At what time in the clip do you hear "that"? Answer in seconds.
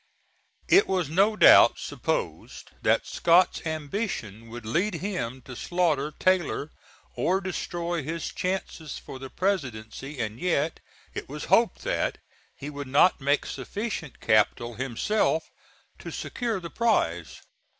2.81-3.05, 11.83-12.17